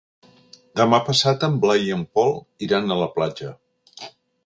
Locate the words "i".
1.91-1.95